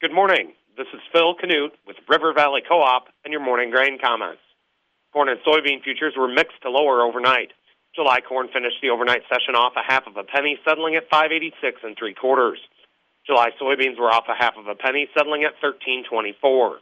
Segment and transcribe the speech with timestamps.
[0.00, 0.52] Good morning.
[0.76, 4.38] This is Phil Canute with River Valley Co-op and your morning grain comments.
[5.12, 7.50] Corn and soybean futures were mixed to lower overnight.
[7.96, 11.80] July corn finished the overnight session off a half of a penny, settling at 586
[11.82, 12.60] and three quarters.
[13.26, 16.78] July soybeans were off a half of a penny, settling at 1324.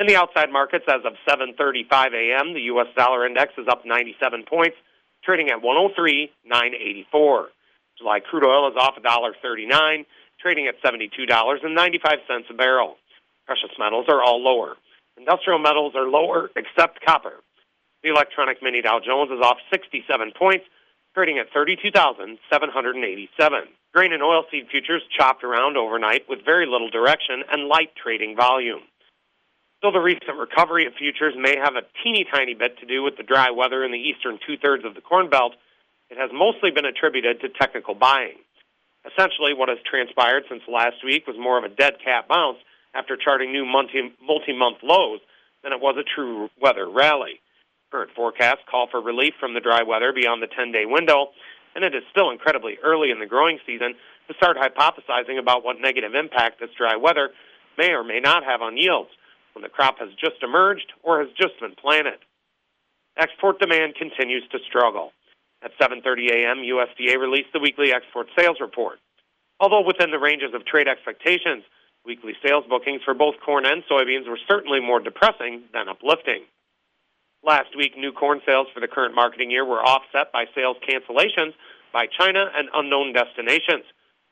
[0.00, 1.86] In the outside markets, as of 7:35
[2.18, 2.88] a.m., the U.S.
[2.96, 4.74] dollar index is up 97 points,
[5.22, 7.44] trading at 103.984.
[7.96, 10.04] July crude oil is off $1.39,
[10.40, 12.96] trading at $72.95 a barrel.
[13.46, 14.76] Precious metals are all lower.
[15.16, 17.34] Industrial metals are lower except copper.
[18.02, 20.64] The electronic mini Dow Jones is off 67 points,
[21.14, 23.60] trading at 32,787.
[23.92, 28.80] Grain and oilseed futures chopped around overnight with very little direction and light trading volume.
[29.82, 33.16] Though the recent recovery of futures may have a teeny tiny bit to do with
[33.16, 35.54] the dry weather in the eastern two thirds of the Corn Belt,
[36.10, 38.36] it has mostly been attributed to technical buying.
[39.06, 42.58] Essentially, what has transpired since last week was more of a dead cat bounce
[42.94, 45.20] after charting new multi month lows
[45.62, 47.40] than it was a true weather rally.
[47.90, 51.30] Current forecasts call for relief from the dry weather beyond the 10 day window,
[51.74, 53.94] and it is still incredibly early in the growing season
[54.28, 57.30] to start hypothesizing about what negative impact this dry weather
[57.78, 59.10] may or may not have on yields
[59.54, 62.18] when the crop has just emerged or has just been planted.
[63.16, 65.12] Export demand continues to struggle.
[65.62, 68.98] At 7:30 a.m., USDA released the weekly export sales report.
[69.58, 71.64] Although within the ranges of trade expectations,
[72.04, 76.44] weekly sales bookings for both corn and soybeans were certainly more depressing than uplifting.
[77.42, 81.52] Last week, new corn sales for the current marketing year were offset by sales cancellations
[81.92, 83.84] by China and unknown destinations,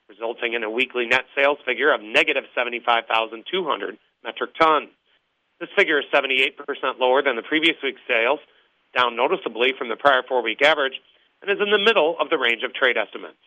[0.09, 4.89] resulting in a weekly net sales figure of negative 75,200 metric tons.
[5.61, 6.55] This figure is 78%
[6.99, 8.41] lower than the previous week's sales,
[8.97, 11.01] down noticeably from the prior four week average,
[11.43, 13.39] and is in the middle of the range of trade estimates.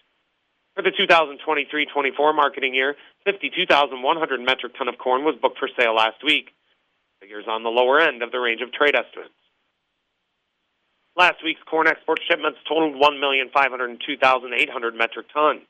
[0.75, 6.23] For the 2023-24 marketing year, 52,100 metric ton of corn was booked for sale last
[6.23, 6.51] week.
[7.19, 9.33] Figures on the lower end of the range of trade estimates.
[11.17, 15.61] Last week's corn export shipments totaled 1,502,800 metric ton.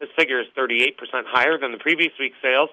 [0.00, 0.96] This figure is 38%
[1.26, 2.70] higher than the previous week's sales,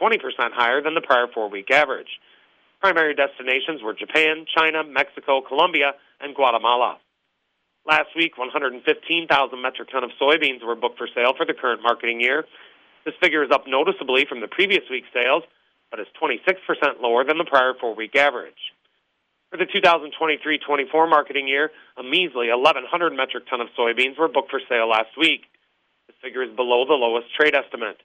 [0.00, 0.20] 20%
[0.52, 2.20] higher than the prior four-week average.
[2.80, 6.98] Primary destinations were Japan, China, Mexico, Colombia, and Guatemala.
[7.86, 12.20] Last week, 115,000 metric ton of soybeans were booked for sale for the current marketing
[12.20, 12.44] year.
[13.04, 15.42] This figure is up noticeably from the previous week's sales,
[15.90, 18.72] but is 26% lower than the prior four-week average.
[19.50, 24.60] For the 2023-24 marketing year, a measly 1,100 metric ton of soybeans were booked for
[24.68, 25.42] sale last week.
[26.06, 27.98] This figure is below the lowest trade estimate.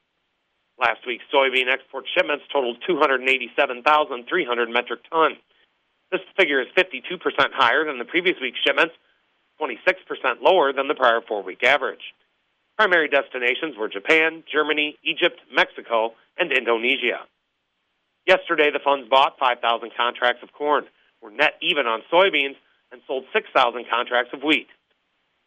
[0.79, 5.37] Last week's soybean export shipments totaled 287,300 metric tons.
[6.11, 7.19] This figure is 52%
[7.53, 8.95] higher than the previous week's shipments,
[9.61, 12.13] 26% lower than the prior four-week average.
[12.77, 17.21] Primary destinations were Japan, Germany, Egypt, Mexico, and Indonesia.
[18.27, 20.83] Yesterday, the funds bought 5,000 contracts of corn,
[21.21, 22.57] were net even on soybeans,
[22.91, 24.67] and sold 6,000 contracts of wheat.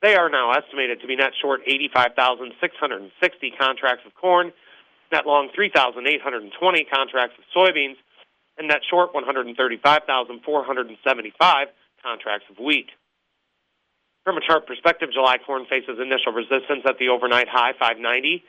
[0.01, 4.53] They are now estimated to be net short 85,660 contracts of corn,
[5.11, 7.97] net long 3,820 contracts of soybeans,
[8.57, 11.69] and net short 135,475
[12.03, 12.91] contracts of wheat.
[14.29, 18.45] From a chart perspective, July corn faces initial resistance at the overnight high 590,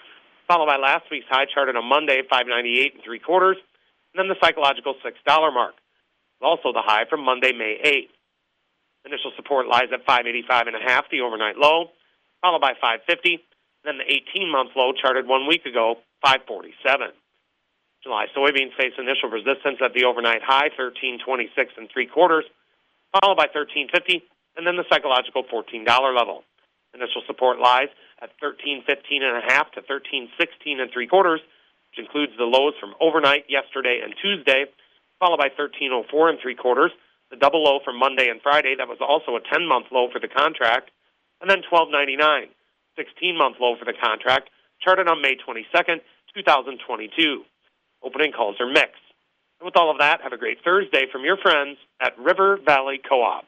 [0.45, 3.55] followed by last week's high charted on Monday 598 and three quarters,
[4.11, 5.75] and then the psychological six dollar mark,
[6.41, 8.11] also the high from Monday May 8th.
[9.07, 11.95] Initial support lies at 585 and a half, the overnight low,
[12.41, 13.39] followed by 550,
[13.85, 15.95] then the 18 month low charted one week ago
[16.27, 17.07] 547.
[18.03, 22.43] July soybeans face initial resistance at the overnight high 1326 and three quarters,
[23.15, 24.27] followed by 1350
[24.59, 26.43] and then the psychological $14 level.
[26.91, 27.87] Initial support lies
[28.19, 30.35] at 1315 and a half to 1316
[30.83, 31.39] and three quarters,
[31.87, 34.67] which includes the lows from overnight yesterday and Tuesday,
[35.15, 36.91] followed by 1304 and three quarters,
[37.31, 40.19] the double low from Monday and Friday that was also a 10 month low for
[40.19, 40.91] the contract,
[41.39, 42.51] and then 1299,
[42.99, 44.51] 16 month low for the contract,
[44.83, 46.03] charted on May 22nd,
[46.35, 47.47] 2022.
[48.03, 49.07] Opening calls are mixed.
[49.63, 52.99] And with all of that, have a great Thursday from your friends at River Valley
[52.99, 53.45] Co op.